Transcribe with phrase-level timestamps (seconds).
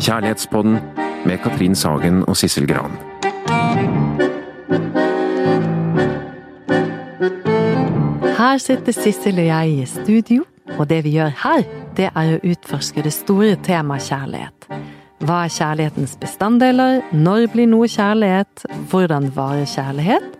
[0.00, 0.78] Kjærlighetspodden
[1.26, 2.90] med Katrin Sagen og Sissel Gran.
[8.38, 10.44] Her sitter Sissel og jeg i studio,
[10.78, 11.66] og det vi gjør her,
[11.96, 14.70] det er å utforske det store temaet kjærlighet.
[15.20, 17.02] Hva er kjærlighetens bestanddeler?
[17.12, 18.64] Når blir noe kjærlighet?
[18.88, 20.39] Hvordan varer kjærlighet?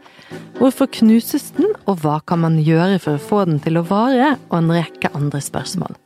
[0.60, 4.34] Hvorfor knuses den, og hva kan man gjøre for å få den til å vare?
[4.50, 5.96] Og en rekke andre spørsmål.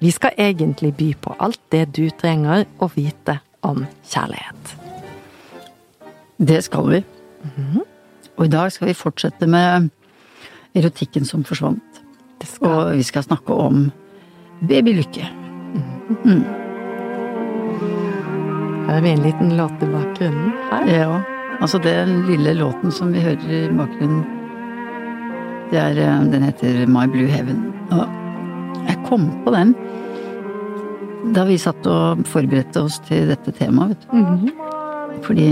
[0.00, 4.74] Vi skal egentlig by på alt det du trenger å vite om kjærlighet.
[6.38, 7.02] Det skal vi.
[8.38, 9.90] Og i dag skal vi fortsette med
[10.78, 12.02] erotikken som forsvant.
[12.62, 13.88] Og vi skal snakke om
[14.68, 15.26] babylykke.
[18.88, 20.86] her er vi en liten låt i bakgrunnen her?
[20.88, 24.24] Ja, altså den lille låten som vi hører i bakgrunnen,
[25.70, 27.74] det er, eh, den heter My Blue Heaven.
[27.90, 28.06] Og
[28.88, 29.74] jeg kom på den
[31.34, 34.52] da vi satt og forberedte oss til dette temaet, vet du.
[35.26, 35.48] Fordi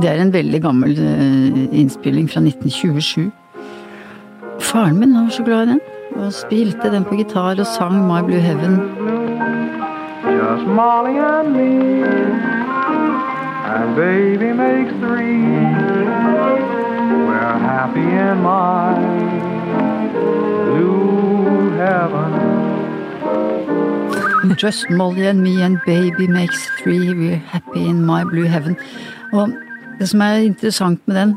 [0.00, 3.30] det er en veldig gammel eh, innspilling fra 1927.
[4.60, 5.80] Faren min var så glad i den,
[6.16, 8.80] og spilte den på gitar og sang My Blue Heaven.
[10.26, 12.65] Just Molly and me.
[13.76, 15.36] And baby makes three.
[17.28, 18.96] We're happy in my
[20.64, 22.30] blue heaven.
[24.56, 28.76] Just Molly and me and baby makes three, we're happy in my blue heaven.
[29.36, 29.52] Og
[30.00, 31.36] det som er interessant med den,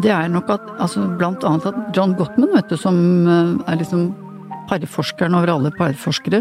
[0.00, 2.96] det er nok at altså blant annet at John Gottman, vet du, som
[3.28, 4.14] eh, er liksom
[4.70, 6.40] parforskeren over alle parforskere,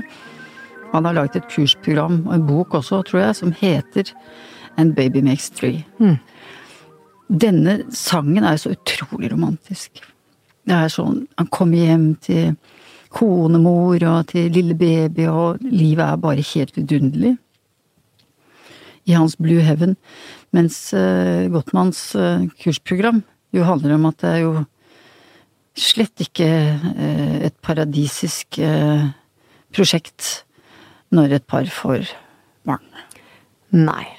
[0.93, 4.13] han har laget et kursprogram og en bok også, tror jeg, som heter
[4.77, 5.85] And Baby Makes Three.
[7.29, 10.01] Denne sangen er så utrolig romantisk.
[10.65, 12.55] Det er sånn, han kommer hjem til
[13.13, 17.35] konemor og til lille baby, og livet er bare helt vidunderlig.
[19.09, 19.95] I hans Blue Heaven.
[20.53, 23.23] Mens uh, Gottmanns uh, kursprogram
[23.55, 24.53] jo handler om at det er jo
[25.79, 29.09] slett ikke uh, et paradisisk eh,
[29.73, 30.43] prosjekt
[31.15, 32.09] når et par får
[32.67, 32.85] barn.
[33.73, 34.18] Nei.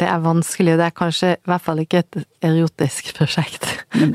[0.00, 3.66] Det er vanskelig, og det er kanskje i hvert fall ikke et erotisk prosjekt.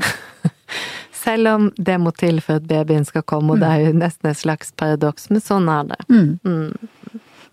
[1.26, 4.30] Selv om det må til for at babyen skal komme, og det er jo nesten
[4.30, 5.98] et slags paradoks, men sånn er det.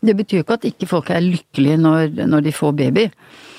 [0.03, 3.05] Det betyr jo ikke at ikke folk er lykkelige når, når de får baby,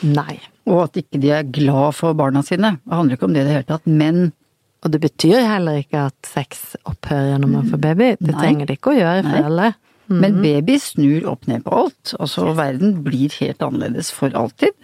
[0.06, 0.36] Nei.
[0.68, 2.74] og at ikke de er glad for barna sine.
[2.84, 4.26] Det handler ikke om det i det hele tatt, men
[4.84, 8.08] Og det betyr heller ikke at sex opphører når man får baby.
[8.20, 8.40] Det Nei.
[8.42, 9.44] trenger det ikke å gjøre for Nei.
[9.48, 9.68] alle.
[10.08, 12.12] Men baby snur opp ned på alt.
[12.20, 14.74] Altså, verden blir helt annerledes for alltid.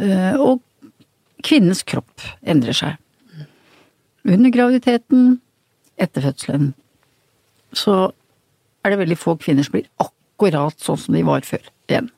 [0.00, 0.62] Eh, Og
[1.44, 2.96] kvinnens kropp endrer seg.
[4.24, 5.40] Under graviditeten,
[6.00, 6.70] etter fødselen,
[7.76, 8.12] så
[8.84, 12.08] er det veldig få kvinner som blir akkurat sånn som de var før igjen.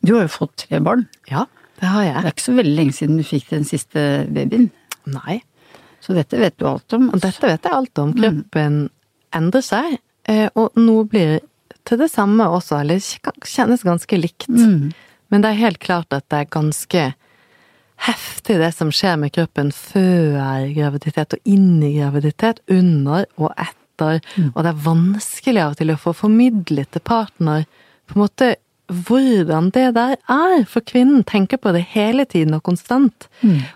[0.00, 1.08] Du har jo fått tre barn.
[1.30, 1.44] Ja,
[1.80, 2.14] det har jeg.
[2.22, 4.70] Det er ikke så veldig lenge siden du fikk den siste babyen.
[5.10, 5.40] Nei.
[6.00, 7.10] Så dette vet du alt om.
[7.12, 8.14] Og dette vet jeg alt om.
[8.16, 8.78] Kroppen
[9.36, 9.98] endrer seg,
[10.54, 11.40] og noe blir
[11.88, 13.00] til det samme også, eller
[13.46, 14.48] kjennes ganske likt.
[15.30, 17.04] Men det er helt klart at det er ganske
[18.00, 20.38] heftig det som skjer med kroppen før
[20.72, 24.22] graviditet og inn i graviditet, under og etter,
[24.54, 27.66] og det er vanskelig av og til å få formidlet til partner
[28.08, 28.54] på en måte
[28.90, 33.28] hvordan det der er, for kvinnen tenker på det hele tiden og konstant,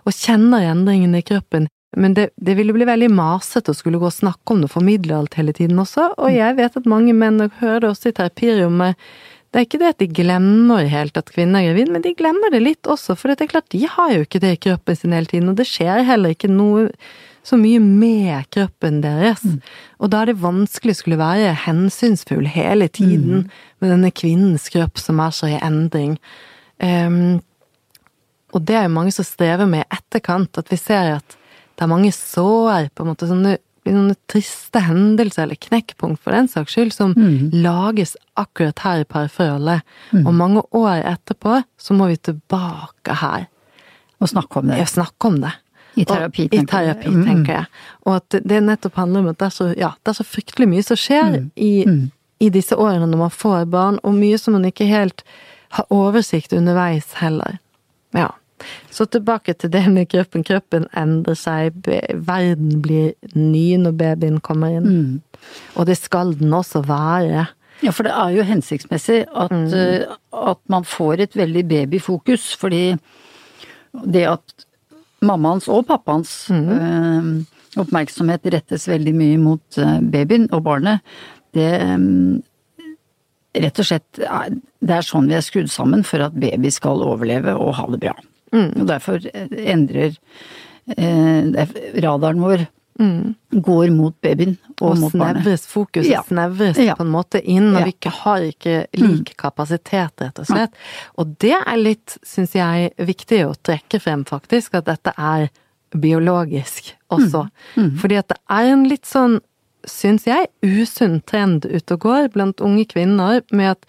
[0.03, 1.69] og kjenner endringene i kroppen.
[1.97, 4.75] Men det, det ville bli veldig masete å skulle gå og snakke om det og
[4.77, 8.10] formidle alt hele tiden også, og jeg vet at mange menn, og hører det også
[8.10, 9.06] i terapirommet,
[9.55, 12.50] det er ikke det at de glemmer helt at kvinner er gravid, men de glemmer
[12.50, 15.15] det litt også, for det er klart, de har jo ikke det i kroppen sin
[15.15, 16.88] hele tiden, og det skjer heller ikke noe
[17.44, 19.44] så mye med kroppen deres.
[20.03, 23.47] Og da er det vanskelig å skulle være hensynsfull hele tiden
[23.78, 26.16] med denne kvinnens kropp som er så i endring.
[26.82, 27.38] Um,
[28.56, 31.38] og det er jo mange som strever med i etterkant, at vi ser at
[31.75, 36.47] det er mange sår, på en måte sånne, sånne triste hendelser, eller knekkpunkt for den
[36.49, 37.15] saks skyld, som
[37.53, 39.82] lages akkurat her i parforholdet.
[40.25, 43.47] Og mange år etterpå så må vi tilbake her
[44.23, 44.79] Og snakke om det.
[44.79, 45.50] Ja, snakke om det.
[45.97, 46.94] I terapi, og, tenker jeg.
[46.97, 47.25] terapi, jeg.
[47.26, 47.67] tenker jeg.
[48.06, 50.69] Og at det nettopp handler om at det er så, ja, det er så fryktelig
[50.70, 51.50] mye som skjer Mm.
[51.56, 51.75] i,
[52.41, 55.23] i disse årene når man får barn, og mye som man ikke helt
[55.77, 57.59] har oversikt underveis heller.
[58.15, 58.31] Ja.
[58.95, 60.45] Så tilbake til det med kroppen.
[60.47, 64.87] Kroppen endrer seg, verden blir ny når babyen kommer inn.
[64.87, 65.47] Mm.
[65.75, 67.49] Og det skal den også være.
[67.83, 70.15] Ja, for det er jo hensiktsmessig at, mm.
[70.53, 72.95] at man får et veldig babyfokus, fordi
[74.15, 74.67] det at
[75.25, 77.31] mammaens og pappaens eh,
[77.81, 81.17] oppmerksomhet rettes veldig mye mot eh, babyen og barnet,
[81.55, 84.23] det, eh, rett og slett
[84.85, 88.03] det er sånn vi er skrudd sammen for at baby skal overleve og ha det
[88.06, 88.15] bra.
[88.55, 88.71] Mm.
[88.81, 89.19] Og derfor
[89.75, 90.17] endrer
[90.97, 91.75] eh,
[92.05, 92.67] radaren vår
[93.51, 94.87] går mot babyen og, Mm.
[94.87, 95.43] Og mot barnet.
[95.43, 96.21] snevres fokuset Ja.
[96.23, 96.95] snevres Ja.
[96.95, 97.81] på en måte inn, og Ja.
[97.81, 97.85] Mm.
[97.85, 100.73] vi ikke har ikke lik kapasitet, rett og slett.
[101.19, 105.51] Og det er litt, syns jeg, viktig å trekke frem, faktisk, at dette er
[105.97, 107.49] biologisk også.
[107.77, 107.97] Mm.
[107.99, 109.41] Fordi at det er en litt sånn,
[109.87, 113.87] syns jeg, usunn trend ute og går blant unge kvinner med at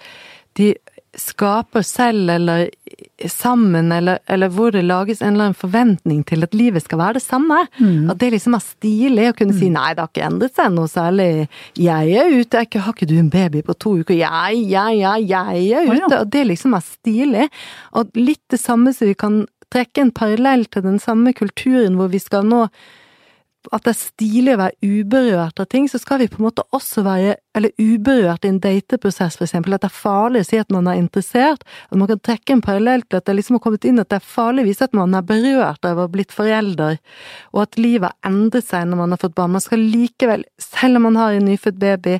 [0.55, 0.75] de
[1.19, 2.69] skaper selv eller
[3.31, 7.17] sammen, eller, eller hvor det lages en eller annen forventning til at livet skal være
[7.19, 7.61] det samme.
[8.11, 10.91] At det liksom er stilig å kunne si nei, det har ikke endret seg noe
[10.91, 11.47] særlig.
[11.79, 14.15] Jeg er ute, jeg har ikke du en baby på to uker?
[14.19, 16.05] Jeg, jeg, jeg, jeg er Å, ja.
[16.05, 16.19] ute.
[16.19, 17.49] Og det liksom er stilig.
[17.95, 22.11] Og litt det samme som vi kan trekke en parallell til den samme kulturen hvor
[22.13, 22.65] vi skal nå
[23.73, 26.65] at det er stilig å være uberørt av ting, så skal vi på en måte
[26.75, 29.75] også være eller uberørt i en dateprosess, for eksempel.
[29.75, 31.63] At det er farlig å si at man er interessert.
[31.87, 34.19] At man kan trekke en parallell til at det liksom har kommet inn at det
[34.19, 36.99] er farlig å vise at man er berørt av å ha blitt forelder,
[37.55, 39.55] og at livet har endret seg når man har fått barn.
[39.55, 42.19] Man skal likevel, selv om man har en nyfødt baby,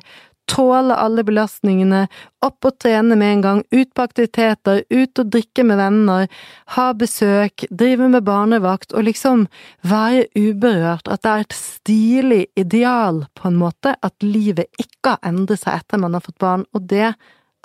[0.50, 2.06] tåle alle belastningene,
[2.44, 6.28] opp og trene med en gang, ut på aktiviteter, ut og drikke med venner,
[6.76, 9.46] ha besøk, drive med barnevakt, og liksom
[9.86, 15.26] være uberørt, at det er et stilig ideal, på en måte, at livet ikke har
[15.26, 17.10] endret seg etter man har fått barn, og det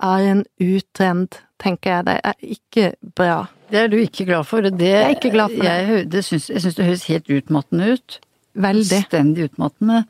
[0.02, 2.06] er en utrend, tenker jeg.
[2.10, 3.46] Det er ikke bra.
[3.72, 5.74] Det er du ikke glad for, og det Jeg er ikke glad for det.
[5.78, 8.18] Jeg, det syns, jeg syns det høres helt utmattende ut.
[8.54, 9.04] Veldig.
[9.08, 10.04] Stendig utmattende.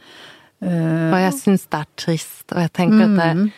[0.62, 3.52] Eh, Og jeg syns det er trist, og jeg tenker at det Mhm.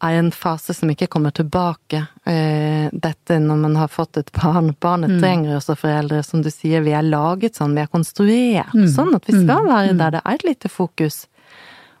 [0.00, 2.06] er en fase som ikke kommer tilbake.
[2.26, 4.74] Eh, Dette når man har fått et barn.
[4.80, 5.20] Barnet Mm.
[5.20, 6.80] trenger også foreldre, som du sier.
[6.84, 8.86] Vi er laget sånn, vi er konstruert Mm.
[8.88, 11.26] sånn at vi skal være der det er et lite fokus.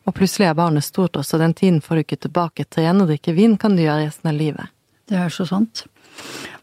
[0.06, 2.64] Og plutselig er barnet stort også, den tiden får du ikke tilbake.
[2.70, 4.68] Trene og drikke vin kan du gjøre resten av livet.
[5.08, 5.86] Det er så sant.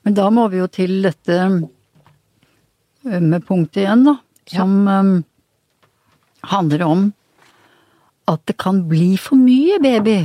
[0.04, 1.68] Men da må vi jo til dette
[3.04, 4.18] med punktet igjen, da.
[4.48, 5.24] Som øhm,
[6.44, 7.14] handler om
[8.32, 10.18] at det kan bli for mye baby.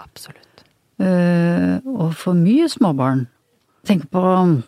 [0.00, 0.64] Absolutt.
[1.02, 3.26] Uh, og for mye småbarn.
[3.88, 4.60] Tenk på um,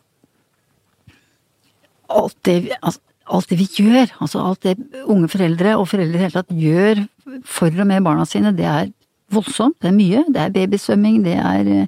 [2.10, 4.10] alt det, alt det vi gjør.
[4.20, 7.04] Altså alt det unge foreldre og foreldre i det hele tatt gjør
[7.48, 8.54] for og med barna sine.
[8.56, 8.90] Det er
[9.32, 9.76] voldsomt.
[9.80, 10.24] Det er mye.
[10.30, 11.86] Det er babysvømming, det er eh,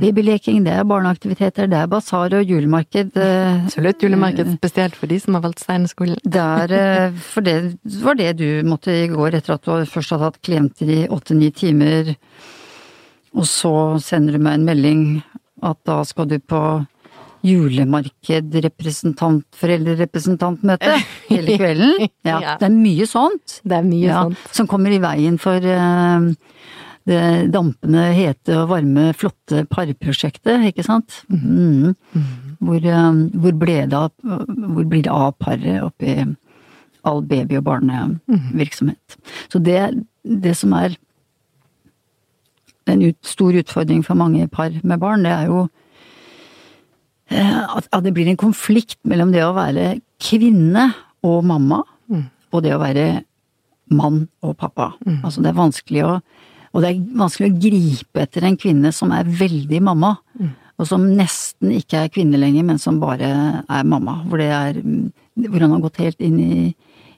[0.00, 3.16] babyleking, det er barneaktiviteter, det er basar og julemarked.
[3.16, 6.16] eh, Absolutt julemarked, spesielt for de som har valgt Steinerskolen.
[6.34, 10.30] er eh, For det var det du måtte i går etter at du først hadde
[10.30, 12.14] hatt klienter i åtte-ni timer,
[13.34, 15.04] og så sender du meg en melding
[15.62, 16.62] at da skal du på
[17.42, 20.92] julemarked, representant, foreldrerepresentantmøte
[21.30, 22.08] hele kvelden.
[22.24, 22.56] Ja, Ja.
[22.60, 23.60] det er mye sånt.
[23.66, 24.38] Det er mye Ja, sånt.
[24.54, 26.28] som kommer i veien for eh,
[27.08, 31.22] det dampende, hete og varme, flotte parprosjektet, ikke sant?
[31.32, 31.94] Mm.
[32.62, 36.16] Hvor, eh, hvor ble det av, hvor blir det av paret oppi
[37.02, 39.16] all baby- og barnevirksomhet?
[39.50, 39.80] Så det,
[40.22, 40.94] det som er
[42.86, 45.64] en ut, stor utfordring for mange par med barn, det er jo
[47.30, 50.92] eh, at, at det blir en konflikt mellom det å være kvinne
[51.26, 51.82] og mamma,
[52.52, 53.22] og det å være
[53.92, 54.92] mann og pappa.
[55.24, 56.14] Altså det er vanskelig å
[56.72, 60.14] Og det er vanskelig å gripe etter en kvinne som er veldig mamma,
[60.80, 63.28] og som nesten ikke er kvinne lenger, men som bare
[63.62, 64.22] er mamma.
[64.26, 64.80] Hvor det er
[65.32, 66.74] Hvor han har gått helt inn i,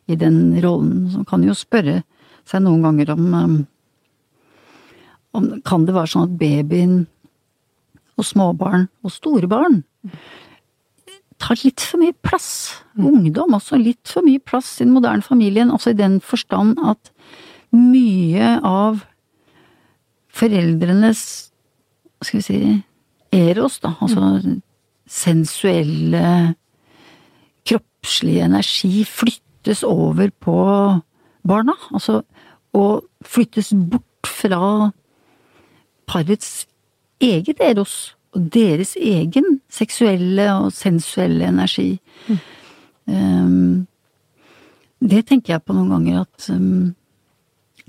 [0.06, 1.08] i den rollen.
[1.10, 2.02] Så kan jo spørre
[2.46, 3.56] seg noen ganger om um,
[5.34, 7.06] om, Kan det være sånn at babyen
[8.14, 9.80] og småbarn og store barn
[11.42, 12.50] tar litt for mye plass.
[12.94, 17.10] Ungdom også litt for mye plass i den moderne familien, også i den forstand at
[17.74, 19.02] mye av
[20.34, 21.22] foreldrenes,
[22.24, 22.60] skal vi si,
[23.34, 24.40] eros, da, altså
[25.10, 26.54] sensuelle,
[27.64, 30.56] kroppslige energi flyttes over på
[31.48, 31.76] barna.
[31.92, 32.22] Altså,
[32.74, 34.90] og flyttes bort fra
[36.06, 36.66] parets
[37.22, 42.00] eget eros og deres egen seksuelle og sensuelle energi.
[43.06, 43.86] Um,
[45.04, 46.94] det tenker jeg på noen ganger at um,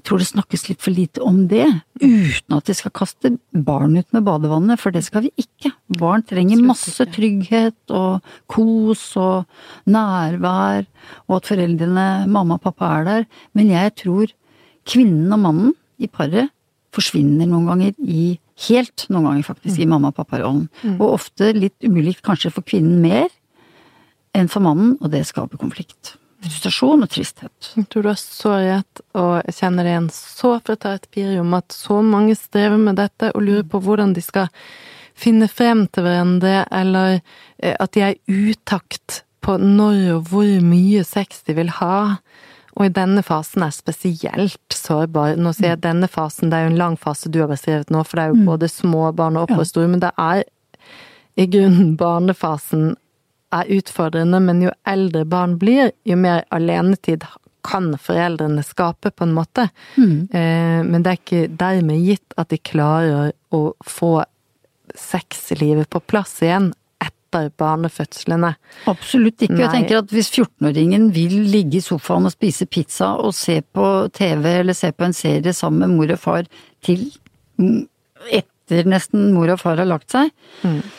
[0.06, 1.66] tror det snakkes litt for lite om det,
[2.02, 5.74] uten at vi skal kaste barn ut med badevannet, for det skal vi ikke.
[6.00, 9.46] Barn trenger masse trygghet og kos og
[9.90, 10.86] nærvær,
[11.28, 13.30] og at foreldrene, mamma og pappa, er der.
[13.58, 14.34] Men jeg tror
[14.86, 16.54] kvinnen og mannen i paret
[16.96, 18.36] forsvinner noen ganger i
[18.70, 20.70] Helt noen ganger faktisk i mamma og pappa-rollen.
[20.96, 23.28] Og ofte litt umulikt kanskje for kvinnen mer
[24.36, 26.14] enn for mannen, og det skaper konflikt.
[26.44, 27.70] Frustrasjon og tristhet.
[27.76, 30.76] Jeg tror du har så rett, og jeg kjenner igjen så fra
[31.42, 34.52] om at så mange strever med dette og lurer på hvordan de skal
[35.16, 37.20] finne frem til hverandre, eller
[37.58, 42.18] eh, at de er utakt på når og hvor mye sex de vil ha.
[42.76, 45.38] Og i denne fasen er spesielt sårbar.
[45.40, 48.04] Nå sier jeg denne fasen, det er jo en lang fase du har beskrevet nå,
[48.04, 50.44] for det er jo både små barn og oppholdsstore, men det er
[51.40, 52.96] i grunnen barnefasen
[53.54, 57.26] er utfordrende, men jo eldre barn blir, jo mer alenetid
[57.66, 59.70] kan foreldrene skape, på en måte.
[60.38, 64.20] Eh, men det er ikke dermed gitt at de klarer å få
[64.96, 66.72] sexlivet på plass igjen
[67.02, 68.54] etter barnefødslene.
[68.92, 69.60] Absolutt ikke.
[69.64, 73.90] Jeg tenker at hvis 14-åringen vil ligge i sofaen og spise pizza og se på
[74.16, 76.50] TV eller se på en serie sammen med mor og far
[76.86, 77.10] til
[77.58, 77.84] mm,
[78.66, 80.32] etter nesten mor og far har lagt seg,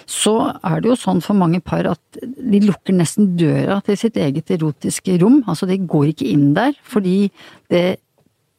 [0.06, 4.16] så er det jo sånn for mange par at de lukker nesten døra til sitt
[4.22, 5.40] eget erotiske rom.
[5.50, 7.30] Altså de går ikke inn der fordi
[7.72, 7.98] det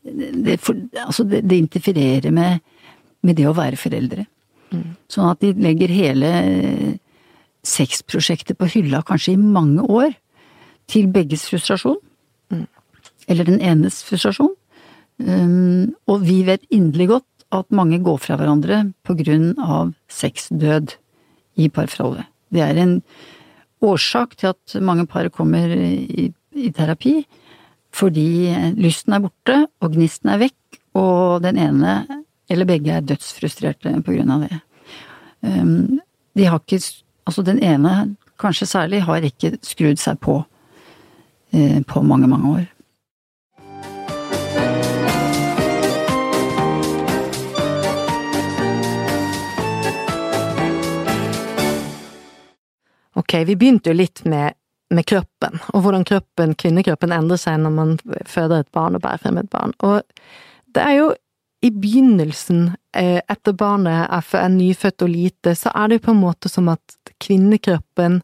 [0.08, 2.62] det, for, altså det, det interfererer med,
[3.28, 4.24] med det å være foreldre.
[5.12, 6.30] Sånn at de legger hele
[7.68, 10.16] sexprosjektet på hylla kanskje i mange år.
[10.88, 12.00] Til begges frustrasjon.
[13.28, 14.54] Eller den enes frustrasjon.
[15.18, 20.98] Um, og vi vet inderlig godt at mange går fra hverandre på grunn av sexdød
[21.58, 22.28] i parforholdet.
[22.54, 22.96] Det er en
[23.84, 27.22] årsak til at mange par kommer i, i terapi.
[27.96, 32.00] Fordi lysten er borte, og gnisten er vekk, og den ene
[32.52, 34.60] eller begge er dødsfrustrerte på grunn av det.
[35.42, 36.00] Um,
[36.38, 36.82] de har ikke
[37.28, 40.38] Altså den ene, kanskje særlig, har ikke skrudd seg på
[41.52, 42.62] eh, på mange, mange år.
[53.18, 54.58] Ok, vi begynte jo litt med,
[54.94, 57.96] med kroppen, og hvordan kroppen, kvinnekroppen endrer seg når man
[58.30, 59.74] føder et barn og bærer frem et barn.
[59.86, 60.04] Og
[60.76, 61.08] det er jo
[61.66, 66.22] i begynnelsen, eh, etter barnet er, nyfødt og lite, så er det jo på en
[66.22, 68.22] måte som at kvinnekroppen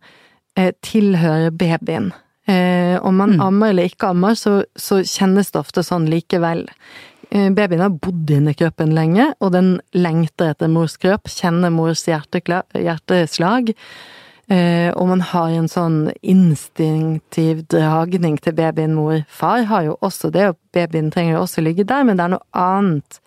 [0.58, 2.12] eh, tilhører babyen.
[2.46, 6.68] Eh, om man ammer eller ikke ammer, så, så kjennes det ofte sånn likevel.
[7.34, 13.72] Babyen har bodd inni kroppen lenge, og den lengter etter mors kropp, kjenner mors hjerteslag.
[14.52, 19.22] Eh, og man har en sånn instinktiv dragning til babyen mor.
[19.32, 22.34] Far har jo også det, og babyen trenger jo også ligge der, men det er
[22.36, 23.20] noe annet.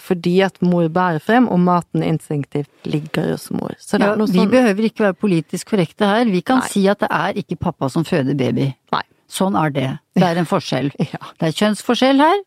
[0.00, 3.74] Fordi at mor bærer frem, og maten instinktivt ligger hos mor.
[3.78, 6.24] Så det Ja, er noe vi sånn behøver ikke være politisk korrekte her.
[6.30, 6.68] Vi kan Nei.
[6.72, 8.70] si at det er ikke pappa som føder baby.
[8.94, 9.02] Nei.
[9.30, 9.90] Sånn er det.
[10.16, 10.88] Det er en forskjell.
[10.98, 11.20] Ja.
[11.38, 12.40] Det er kjønnsforskjell her.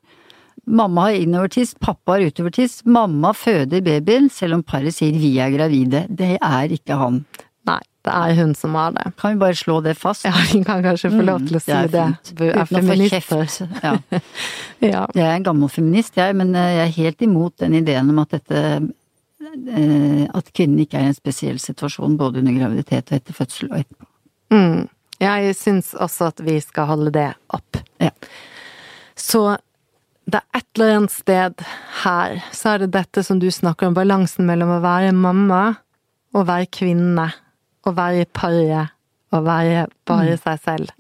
[0.65, 2.81] Mamma har innovertiss, pappa har utovertiss.
[2.85, 6.05] Mamma føder babyen, selv om paret sier vi er gravide.
[6.09, 7.25] Det er ikke han.
[8.03, 9.05] Det er hun som har det.
[9.21, 10.25] Kan vi bare slå det fast?
[10.27, 12.01] Ja, vi kan kanskje få lov til å si Mm, det.
[12.03, 13.69] er Uten feminister.
[13.83, 13.93] Ja.
[14.83, 15.05] Ja.
[15.15, 18.19] Jeg er en gammel feminist, jeg, men eh, jeg er helt imot den ideen om
[18.19, 18.59] at dette
[19.39, 23.69] eh, At kvinnen ikke er i en spesiell situasjon både under graviditet og etter fødsel
[23.71, 24.07] og etterpå.
[24.53, 24.81] Mm.
[25.23, 27.79] Jeg syns også at vi skal holde det opp.
[28.03, 28.09] Ja.
[29.15, 29.55] Så
[30.27, 31.63] det er et eller annet sted
[32.03, 35.63] her, så er det dette som du snakker om, balansen mellom å være mamma
[36.33, 37.29] og være kvinne.
[37.83, 38.93] Å være i paret
[39.33, 40.91] og være bare seg selv.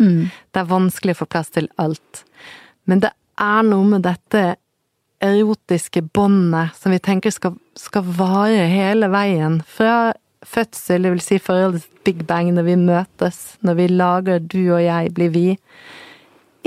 [0.51, 2.23] Det er vanskelig å få plass til alt.
[2.89, 4.55] Men det er noe med dette
[5.23, 9.61] erotiske båndet som vi tenker skal, skal vare hele veien.
[9.63, 10.13] Fra
[10.43, 14.81] fødsel, det vil si forholdets big bang, når vi møtes, når vi lager du og
[14.83, 15.45] jeg blir vi,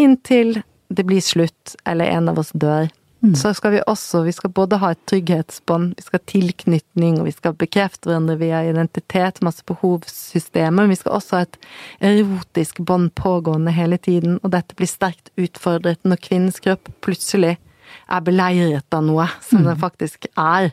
[0.01, 2.89] inntil det blir slutt, eller en av oss dør.
[3.35, 7.27] Så skal vi også, vi skal både ha et trygghetsbånd, vi skal ha tilknytning, og
[7.27, 11.59] vi skal bekrefte hverandre via identitet, masse behovssystemer, men vi skal også ha et
[12.05, 17.57] erotisk bånd pågående hele tiden, og dette blir sterkt utfordret når kvinnens kropp plutselig
[18.07, 20.71] er beleiret av noe, som den faktisk er.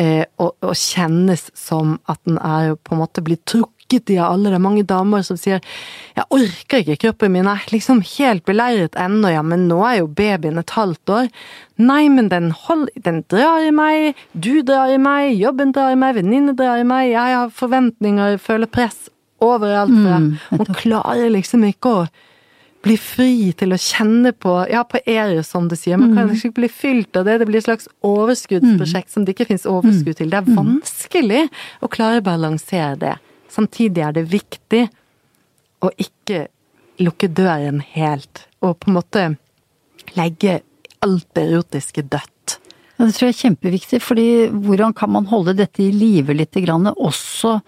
[0.00, 4.32] Eh, og, og kjennes som at den er på en måte blitt trukket i av
[4.32, 4.54] alle.
[4.54, 5.60] Er mange damer som sier
[6.16, 10.06] 'jeg orker ikke, kroppen min er liksom helt beleiret ennå', ja, men nå er jo
[10.06, 11.28] babyen et halvt år.
[11.78, 15.96] Nei, men den, hold, den drar i meg, du drar i meg, jobben drar i
[15.96, 19.08] meg, venninne drar i meg, jeg har forventninger, føler press
[19.40, 19.90] overalt.
[19.90, 20.18] fra.
[20.50, 22.08] Man klarer liksom ikke å
[22.84, 25.98] bli fri til å kjenne på Ja, på Eris, som du sier.
[26.00, 27.38] Man kan ikke bli fylt av det.
[27.40, 30.30] Det blir et slags overskuddsprosjekt som det ikke finnes overskudd til.
[30.32, 31.42] Det er vanskelig
[31.82, 33.16] å klare å balansere det.
[33.50, 34.86] Samtidig er det viktig
[35.82, 36.46] å ikke
[37.00, 39.24] lukke døren helt, og på en måte
[40.18, 40.60] legge
[41.04, 42.58] alt det erotiske dødt.
[42.98, 46.60] Ja, det tror jeg er kjempeviktig, fordi hvordan kan man holde dette i live lite
[46.60, 47.58] grann, også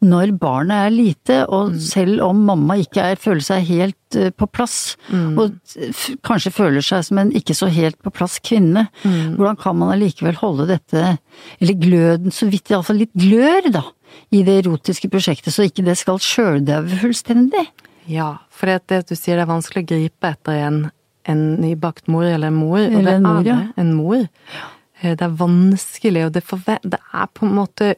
[0.00, 1.78] når barnet er lite, og Mm.
[1.80, 5.38] selv om mamma ikke er, føler seg helt eh, på plass, Mm.
[5.38, 5.52] og
[6.22, 9.36] kanskje føler seg som en ikke så helt på plass kvinne, Mm.
[9.36, 11.18] hvordan kan man allikevel holde dette,
[11.60, 13.82] eller gløden, så vidt iallfall litt glør, da,
[14.32, 17.66] i det erotiske prosjektet, så ikke det skal sjøldaue fullstendig?
[18.06, 20.90] Ja, for det, det du sier det er vanskelig å gripe etter en,
[21.26, 23.56] en nybakt mor eller en mor, og det en mor, er ja.
[23.56, 24.28] det, en mor.
[25.02, 27.94] Det er vanskelig, og det, forve- det er på en måte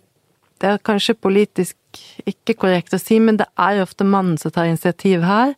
[0.61, 1.77] Det er kanskje politisk
[2.29, 5.55] ikke korrekt å si, men det er ofte mannen som tar initiativ her,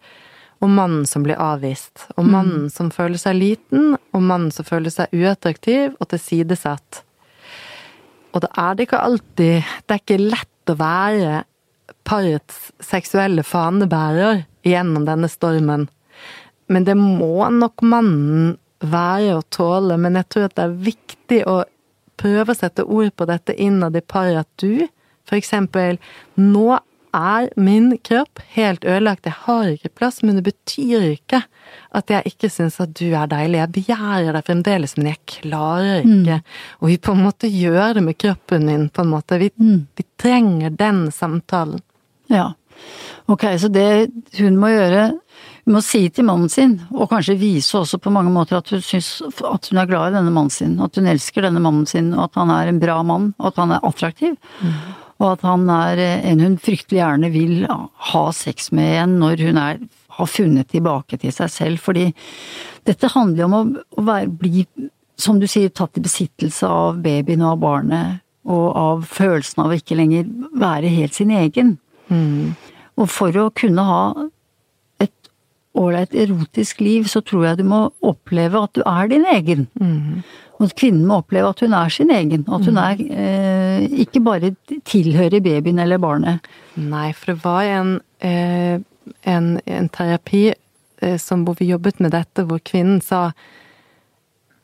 [0.63, 2.05] og mannen som blir avvist.
[2.15, 7.03] Og mannen som føler seg liten, og mannen som føler seg uattraktiv og tilsidesatt.
[8.33, 11.43] Og da er det ikke alltid Det er ikke lett å være
[12.07, 15.89] parets seksuelle fanebærer gjennom denne stormen.
[16.71, 21.41] Men det må nok mannen være å tåle, men jeg tror at det er viktig
[21.51, 21.57] å
[22.23, 24.87] prøve å sette ord på dette innad i paret at du,
[25.29, 25.99] for eksempel,
[26.39, 26.79] nå
[27.13, 31.43] er min kropp helt ødelagt, jeg har ikke plass, men det betyr ikke
[31.93, 33.61] at jeg ikke syns at du er deilig.
[33.61, 36.39] Jeg begjærer deg fremdeles, men jeg klarer ikke.
[36.81, 39.41] Og vi på en måte gjør det med kroppen din, på en måte.
[39.43, 41.85] Vi, vi trenger den samtalen.
[42.33, 42.53] Ja.
[43.31, 45.13] Ok, så det hun må gjøre
[45.63, 48.81] Hun må si til mannen sin, og kanskje vise også på mange måter at hun
[48.83, 52.11] syns at hun er glad i denne mannen sin, at hun elsker denne mannen sin,
[52.17, 54.35] og at han er en bra mann, og at han er attraktiv.
[55.23, 56.03] Og at han er
[56.33, 59.79] en hun fryktelig gjerne vil ha sex med igjen når hun er,
[60.19, 61.85] har funnet tilbake til seg selv.
[61.85, 62.09] Fordi
[62.89, 63.63] dette handler jo om å,
[64.03, 64.67] å være, bli,
[65.15, 69.71] som du sier, tatt i besittelse av babyen og av barnet, og av følelsen av
[69.71, 70.27] å ikke lenger
[70.59, 71.77] være helt sin egen.
[72.99, 74.03] Og for å kunne ha
[75.79, 79.69] ålreit erotisk liv, så tror jeg du må oppleve at du er din egen.
[80.59, 84.21] Og at kvinnen må oppleve at hun er sin egen, at hun er, eh, ikke
[84.23, 84.55] bare
[84.87, 86.45] tilhører babyen eller barnet.
[86.77, 88.79] Nei, for det var en, eh,
[89.25, 90.53] en, en terapi
[91.03, 93.33] eh, som, hvor vi jobbet med dette, hvor kvinnen sa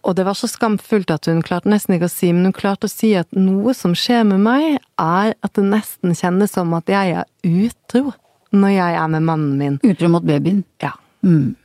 [0.06, 2.86] Og det var så skamfullt at hun klarte nesten ikke å si, men hun klarte
[2.86, 6.88] å si at noe som skjer med meg, er at det nesten kjennes som at
[6.88, 8.14] jeg er utro
[8.54, 9.80] når jeg er med mannen min.
[9.84, 10.62] Utro mot babyen.
[10.82, 10.92] Ja.
[11.26, 11.56] Mm.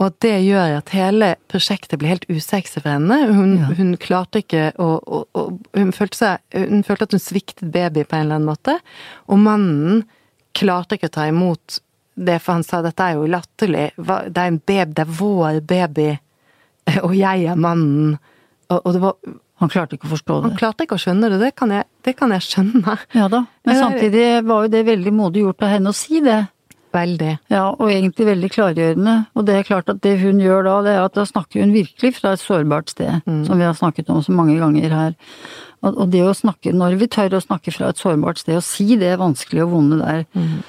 [0.00, 3.18] Og at det gjør at hele prosjektet blir helt usexy for henne.
[3.28, 3.68] Hun, Ja.
[3.76, 5.42] hun klarte ikke å, å, å
[5.76, 8.78] hun, følte seg, hun følte at hun sviktet baby på en eller annen måte.
[9.28, 10.04] Og mannen
[10.56, 11.80] klarte ikke å ta imot
[12.16, 13.90] det, for han sa dette er jo latterlig.
[13.96, 16.08] Det er en baby, det er vår baby,
[17.06, 18.16] og jeg er mannen.
[18.72, 19.16] Og, og det var
[19.62, 20.48] Han klarte ikke å forstå det?
[20.48, 22.96] Han klarte ikke å skjønne det, det kan jeg, det kan jeg skjønne.
[23.14, 26.20] Ja da, men er- samtidig var jo det veldig modig gjort av henne å si
[26.20, 26.40] det.
[26.92, 27.38] Veldig.
[27.48, 29.14] Ja, og egentlig veldig klargjørende.
[29.34, 31.72] Og det er klart at det hun gjør da, det er at da snakker hun
[31.72, 35.14] virkelig fra et sårbart sted, som vi har snakket om så mange ganger her.
[35.82, 38.62] Og og det å snakke, når vi tør å snakke fra et sårbart sted og
[38.62, 40.62] si det vanskelige og vonde der, er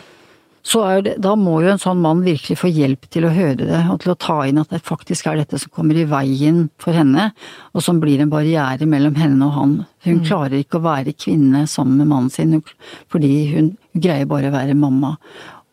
[1.04, 4.00] det, da må jo en sånn mann virkelig få hjelp til å høre det, og
[4.04, 7.32] til å ta inn at det faktisk er dette som kommer i veien for henne,
[7.74, 9.76] og som blir en barriere mellom henne og han.
[10.08, 12.62] Hun klarer ikke å være kvinne sammen med mannen sin,
[13.12, 15.18] fordi hun greier bare å være mamma,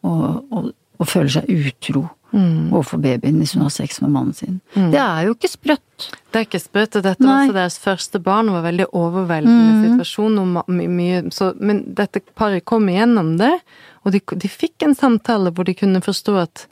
[0.02, 4.60] og, og, og føler seg utro overfor babyen hvis hun har sex med mannen sin.
[4.74, 6.08] Det er jo ikke sprøtt.
[6.30, 10.38] Det er ikke sprøtt, og dette var også deres første barn, var veldig overveldende situasjon.
[10.38, 13.52] Og my, mye, så, men dette paret kom igjennom det,
[14.04, 16.68] og de, de fikk en samtale hvor de kunne forstå at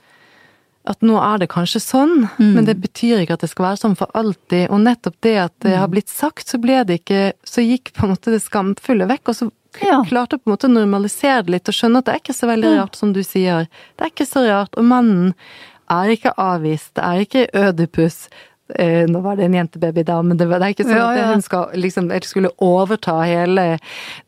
[0.88, 3.96] at nå er det kanskje sånn, men det betyr ikke at det skal være sånn
[3.98, 4.70] for alltid.
[4.72, 8.06] Og nettopp det at det har blitt sagt, så ble det ikke Så gikk på
[8.06, 9.50] en måte det skamfulle vekk, og så
[9.84, 10.02] Ja.
[10.08, 12.50] klarte på en måte å normalisere det litt og skjønne at det er ikke så
[12.50, 13.68] veldig rart som du sier.
[13.96, 14.78] Det er ikke så rart.
[14.80, 15.34] Og mannen
[15.92, 18.26] er ikke avvist, det er ikke Ødipus.
[18.74, 21.06] Eh, nå var det en jentebaby da, men det, var, det er ikke sånn Ja,
[21.08, 23.78] at hun skal, liksom, skulle overta hele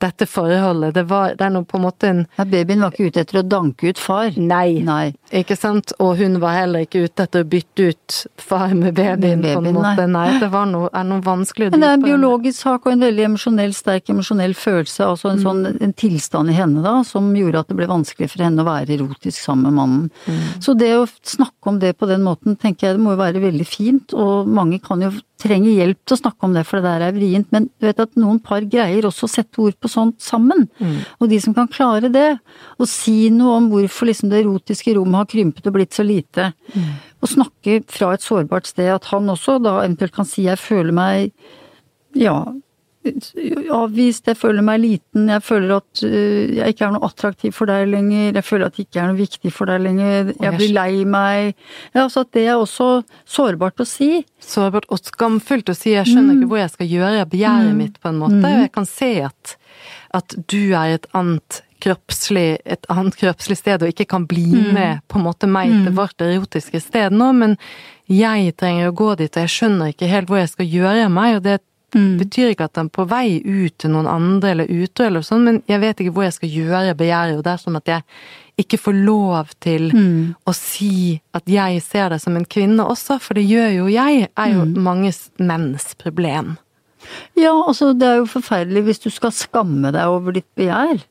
[0.00, 0.94] dette forholdet.
[0.96, 3.42] Det, var, det er nå på en måte en Ja, babyen var ikke ute etter
[3.42, 4.32] å danke ut far.
[4.40, 4.80] Nei.
[4.86, 5.12] Nei.
[5.42, 5.92] Ikke sant?
[6.00, 9.74] Og hun var heller ikke ute etter å bytte ut far med babyen, babyen på
[9.74, 10.06] en måte.
[10.06, 10.26] nei.
[10.30, 13.04] Nei, det var noe, er noe vanskelig Men det er en biologisk sak og en
[13.06, 17.62] veldig emosjonell, sterk emosjonell følelse, altså en sånn en tilstand i henne da, som gjorde
[17.64, 20.58] at det ble vanskelig for henne å være erotisk sammen med mannen.
[20.64, 23.42] Så det å snakke om det på den måten, tenker jeg det må jo være
[23.44, 26.90] veldig fint, og mange kan jo trenge hjelp til å snakke om det, for det
[26.90, 29.90] der er vrient, men du vet at noen par greier også å sette ord på
[29.90, 30.66] sånt sammen.
[31.18, 32.28] Og de som kan klare det,
[32.76, 36.50] og si noe om hvorfor liksom det erotiske rommet har krympet og blitt så lite,
[37.20, 40.92] og snakke fra et sårbart sted, at han også da eventuelt kan si jeg føler
[40.96, 41.32] meg
[42.18, 42.36] ja,
[43.04, 47.70] avvist, jeg føler meg liten, jeg føler at øh, jeg ikke er noe attraktiv for
[47.70, 50.58] deg lenger, jeg føler at det ikke er noe viktig for deg lenger, jeg jeg
[50.58, 51.54] blir lei meg.
[51.94, 52.90] Ja, altså at det er også
[53.24, 54.24] sårbart å si.
[54.40, 58.00] Sårbart og skamfullt å si 'jeg skjønner ikke hvor jeg skal gjøre av begjæret mitt',
[58.00, 58.44] på en måte.
[58.44, 59.56] Og jeg kan se at,
[60.12, 64.74] at du er et annet kroppslig, et annet kroppslig sted, og ikke kan bli Mm.
[64.74, 67.56] med på en måte meg til vårt erotiske sted nå, men
[68.08, 71.36] jeg trenger å gå dit, og jeg skjønner ikke helt hvor jeg skal gjøre meg,
[71.36, 71.60] og det
[71.94, 72.18] Mm.
[72.20, 75.42] betyr ikke at den er på vei ut til noen andre eller ute, eller sånn,
[75.44, 78.02] men jeg vet ikke hvor jeg skal gjøre begjæret, og det er sånn at jeg
[78.60, 80.34] ikke får lov til Mm.
[80.46, 84.28] å si at jeg ser det som en kvinne også, for det gjør jo jeg,
[84.36, 84.76] er jo Mm.
[84.82, 86.58] mange menns problem.
[87.34, 91.02] Ja, altså det er jo forferdelig hvis du skal skamme deg over ditt begjær.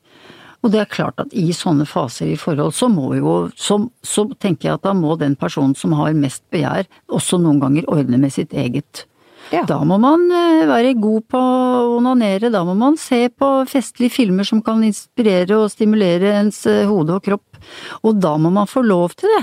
[0.62, 4.26] Og det er klart at i sånne faser i forhold, så må jo så, så
[4.38, 8.18] tenker jeg at da må den personen som har mest begjær, også noen ganger ordne
[8.20, 9.06] med sitt eget.
[9.50, 9.64] Ja.
[9.66, 14.14] Da må man eh, være god på å onanere, da må man se på festlige
[14.20, 17.62] filmer som kan inspirere og stimulere ens eh, hode og kropp.
[18.06, 19.42] Og da må man få lov til det.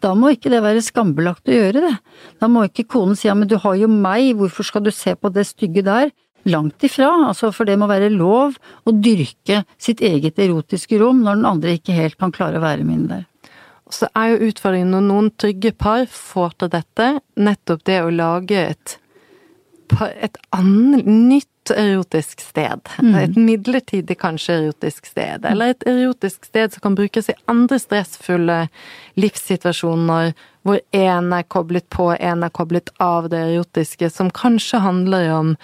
[0.00, 1.94] Da må ikke det være skambelagt å gjøre det.
[2.40, 5.14] Da må ikke konen si ja, men du har jo meg, hvorfor skal du se
[5.16, 6.12] på det stygge der?
[6.48, 8.54] Langt ifra, altså for det må være lov
[8.88, 12.86] å dyrke sitt eget erotiske rom når den andre ikke helt kan klare å være
[12.86, 13.26] med inn der.
[13.92, 18.64] Så er jo utfordringen når noen trygge par får til dette, nettopp det å lage
[18.70, 18.96] et,
[20.22, 22.88] et annet, nytt erotisk sted.
[23.20, 28.58] Et midlertidig kanskje erotisk sted, eller et erotisk sted som kan brukes i andre stressfulle
[29.20, 30.32] livssituasjoner,
[30.66, 35.54] hvor én er koblet på, én er koblet av det erotiske, som kanskje handler om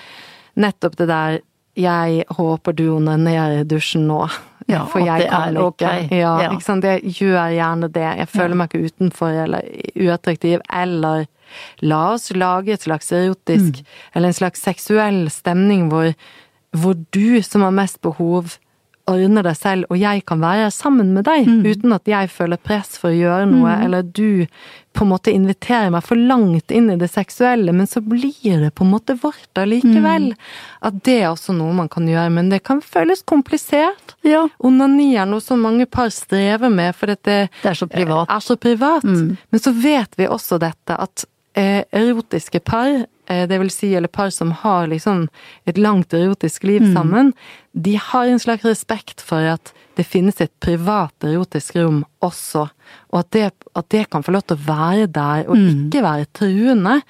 [0.57, 1.41] nettopp det der
[1.77, 4.23] jeg håper du onanerer i dusjen nå.
[4.67, 5.91] Ja, for jeg kan ikke.
[6.11, 6.51] Ja, Ja.
[6.51, 6.83] ikke sant.
[6.83, 8.07] Det gjør gjerne det.
[8.19, 9.63] Jeg føler meg ikke utenfor eller
[9.95, 10.61] uattraktiv.
[10.75, 11.27] Eller
[11.87, 13.85] la oss lage et slags erotisk,
[14.15, 16.15] eller en slags seksuell stemning hvor,
[16.75, 18.57] hvor du som har mest behov,
[19.07, 22.97] ordner deg selv, og jeg kan være sammen med deg, uten at jeg føler press
[22.99, 24.47] for å gjøre noe, eller du
[24.97, 28.71] på en måte inviterer meg for langt inn i det seksuelle, men så blir det
[28.75, 30.31] på en måte vårt allikevel.
[30.81, 34.17] At det er også noe man kan gjøre, men det kan føles komplisert.
[34.25, 34.47] Ja.
[34.59, 38.27] Onani er noe som mange par strever med, for dette Det er så privat.
[38.33, 39.05] er så privat.
[39.05, 44.31] Men så vet vi også dette, at erotiske par, eh, det vil si eller par
[44.31, 45.29] som har liksom
[45.65, 47.33] et langt erotisk liv sammen,
[47.73, 52.69] de har en slags respekt for at det finnes et privat erotisk rom også,
[53.13, 56.29] og at det, at det kan få lov til å være der, og ikke være
[56.37, 57.01] truende.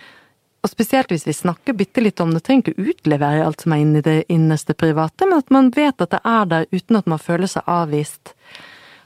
[0.63, 3.83] Og spesielt hvis vi snakker bitte litt om det, trenger ikke utlevere alt som er
[3.83, 7.23] inni det innerste private, men at man vet at det er der uten at man
[7.23, 8.35] føler seg avvist.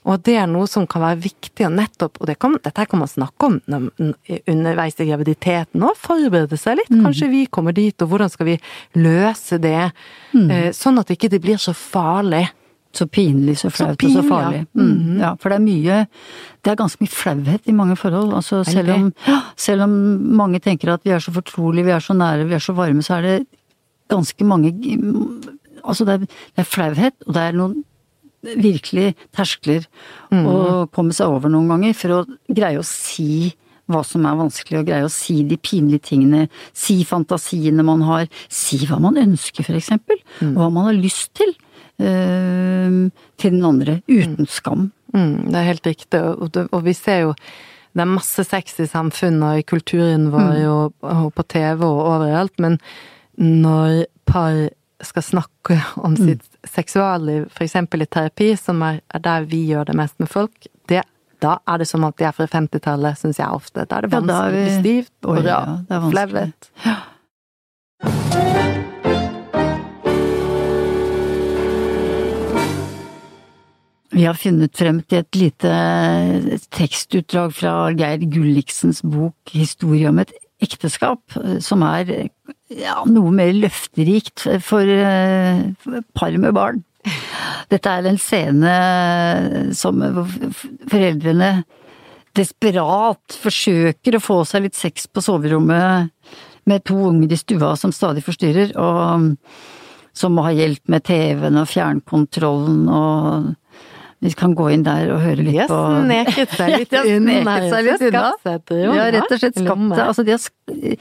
[0.08, 2.98] Og det er noe som kan være viktig, og nettopp, og det kan, dette kan
[3.02, 3.58] man snakke om
[4.48, 6.88] underveis i graviditeten og forberede seg litt.
[6.94, 8.56] Kanskje vi kommer dit, og hvordan skal vi
[8.96, 9.92] løse det,
[10.32, 10.70] Mm.
[10.72, 12.48] sånn at det ikke blir så farlig.
[12.92, 14.64] Så pinlig, så flaut og så farlig.
[14.64, 14.64] ja.
[14.74, 14.90] farlig.
[14.98, 16.06] Mm, ja, for det er mye
[16.64, 18.32] Det er ganske mye flauhet i mange forhold.
[18.34, 19.12] Altså, selv, om,
[19.56, 19.90] selv om
[20.36, 23.02] mange tenker at vi er så fortrolige, vi er så nære, vi er så varme,
[23.02, 23.46] så er det
[24.10, 24.72] ganske mange
[25.84, 27.84] Altså, det er, det er flauhet, og det er noen
[28.40, 29.86] virkelig terskler
[30.32, 33.50] å komme seg over noen ganger for å greie å si
[33.90, 36.44] hva som er vanskelig, og greie å si de pinlige tingene,
[36.76, 40.20] si fantasiene man har, si hva man ønsker for eksempel,
[40.52, 41.50] og hva man har lyst til,
[41.98, 43.00] eh,
[43.40, 44.92] til den andre, uten skam.
[45.10, 47.34] Mm, det er helt riktig, og, og vi ser jo
[47.90, 52.04] det er masse sex i samfunnet og i kulturen vår og, og på TV og
[52.12, 52.78] overalt, men
[53.34, 54.68] når par
[55.06, 57.74] skal snakke om sitt seksualliv, f.eks.
[57.76, 61.02] i terapi, som er, er der vi gjør det mest med folk, det,
[61.40, 63.86] da er det som at de er fra 50-tallet, syns jeg ofte.
[63.88, 66.12] Da er det Ja, vanskelig, vi- stivt og ja, flauet.
[66.12, 66.70] Flauhet.
[74.12, 75.70] Vi har funnet frem til et lite
[76.74, 82.30] tekstutdrag fra Geir Gulliksens bok 'Historie om et ekteskap', som er
[82.68, 85.66] ja, noe mer løfterikt for eh,
[86.14, 86.84] par med barn.
[87.70, 88.72] Dette er en scene
[89.76, 90.02] som
[90.90, 91.52] foreldrene
[92.36, 96.10] desperat forsøker å få seg litt sex på soverommet
[96.68, 99.32] med to unger i stua som stadig forstyrrer, og
[100.16, 103.50] som må ha hjelp med TV-en og fjernkontrollen og
[104.20, 107.70] vi kan gå inn der og høre litt yes, på sneket seg litt har sneket
[107.72, 108.24] seg litt unna.
[109.00, 110.02] har rett og slett ja, skapt det.
[110.04, 110.98] Altså, de har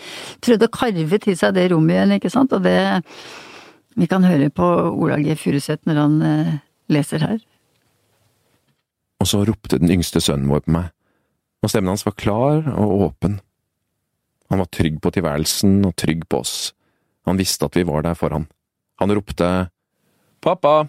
[0.47, 2.79] prøvd å karve til seg det rommet igjen, ikke sant, og det
[3.99, 5.33] Vi kan høre på Ola G.
[5.35, 6.51] Furuseth når han eh,
[6.87, 7.39] leser her.
[9.19, 10.93] Og så ropte den yngste sønnen vår på meg,
[11.59, 13.41] og stemmen hans var klar og åpen.
[14.49, 16.71] Han var trygg på tilværelsen og trygg på oss.
[17.27, 18.47] Han visste at vi var der for han.
[19.03, 19.67] Han ropte
[20.39, 20.87] Pappa,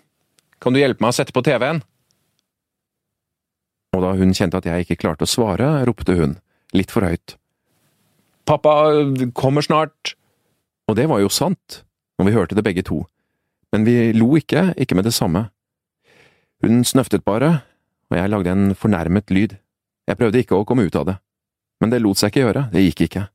[0.62, 1.82] kan du hjelpe meg å sette på TV-en?
[3.96, 6.36] Og da hun kjente at jeg ikke klarte å svare, ropte hun,
[6.76, 7.36] litt for høyt.
[8.46, 8.74] Pappa,
[9.36, 10.14] kommer snart!
[10.90, 11.82] Og det var jo sant,
[12.18, 13.04] og vi hørte det begge to,
[13.70, 15.46] men vi lo ikke, ikke med det samme.
[16.64, 17.60] Hun snøftet bare,
[18.10, 19.54] og jeg lagde en fornærmet lyd.
[20.10, 21.14] Jeg prøvde ikke å komme ut av det,
[21.78, 23.28] men det lot seg ikke gjøre, det gikk ikke.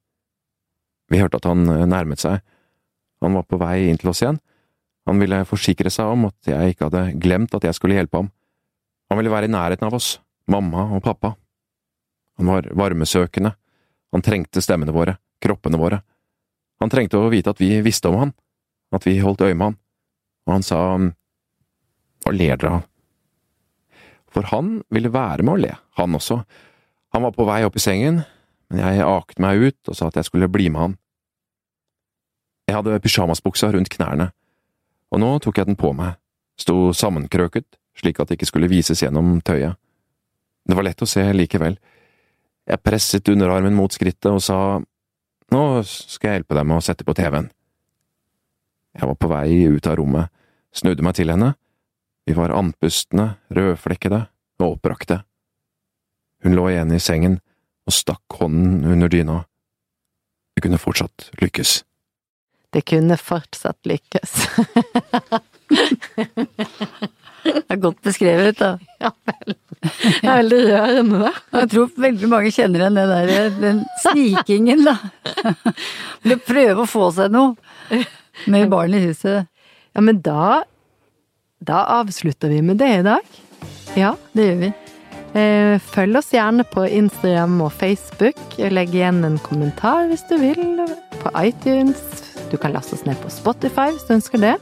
[1.14, 2.44] Vi hørte at han nærmet seg.
[3.24, 4.42] Han var på vei inn til oss igjen.
[5.08, 8.32] Han ville forsikre seg om at jeg ikke hadde glemt at jeg skulle hjelpe ham.
[9.10, 10.16] Han ville være i nærheten av oss,
[10.52, 11.36] mamma og pappa.
[12.38, 13.54] Han var varmesøkende,
[14.12, 16.02] han trengte stemmene våre, kroppene våre.
[16.84, 18.34] Han trengte å vite at vi visste om han,
[18.96, 19.78] at vi holdt øye med han,
[20.46, 20.82] og han sa
[22.26, 22.86] hva ler dere av?
[24.36, 26.42] For han ville være med å le, han også.
[27.16, 28.24] Han var på vei opp i sengen,
[28.70, 30.98] men jeg akte meg ut og sa at jeg skulle bli med han.
[32.68, 34.32] Jeg hadde pysjamasbuksa rundt knærne,
[35.14, 36.18] og nå tok jeg den på meg,
[36.60, 39.78] sto sammenkrøket slik at det ikke skulle vises gjennom tøyet.
[40.66, 41.78] Det var lett å se likevel.
[42.66, 44.82] Jeg presset underarmen mot skrittet og sa
[45.54, 47.52] nå skal jeg hjelpe deg med å sette på TV-en.
[48.96, 50.32] Jeg var på vei ut av rommet,
[50.74, 51.54] snudde meg til henne.
[52.26, 54.24] Vi var andpustne, rødflekkede
[54.64, 55.22] og oppbrakte.
[56.42, 57.40] Hun lå igjen i sengen
[57.86, 59.44] og stakk hånden under dyna.
[60.56, 61.84] Det kunne fortsatt lykkes.
[62.74, 64.32] Det kunne fortsatt lykkes.
[67.46, 68.76] Det er godt beskrevet, da.
[69.04, 69.56] ja vel.
[69.86, 71.32] Det er veldig rørende, da.
[71.62, 74.96] Jeg tror veldig mange kjenner igjen det der, den snikingen, da.
[76.26, 78.00] Det prøve å få seg noe
[78.50, 79.46] med barn i huset.
[79.96, 80.64] Ja, men da
[81.66, 83.38] Da avslutter vi med det i dag.
[83.96, 84.12] Ja.
[84.36, 84.74] Det gjør vi.
[85.36, 88.40] Eh, følg oss gjerne på Instagram og Facebook.
[88.58, 90.84] Legg igjen en kommentar hvis du vil,
[91.22, 92.02] på iTunes.
[92.52, 94.56] Du kan laste oss ned på Spotify hvis du ønsker det.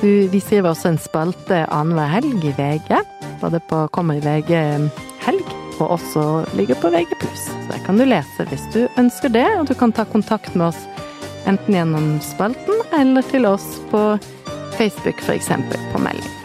[0.00, 2.94] Vi skriver også en spalte annenhver helg i VG.
[3.40, 4.54] Både på kommer i VG
[5.26, 6.24] helg, og også
[6.56, 7.16] ligger på VG+.
[7.36, 10.70] Så det kan du lese hvis du ønsker det, og du kan ta kontakt med
[10.70, 10.80] oss
[11.48, 14.02] enten gjennom spalten eller til oss på
[14.76, 15.52] Facebook, f.eks.
[15.92, 16.36] på melding.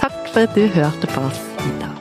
[0.00, 1.91] Takk for at du hørte på oss.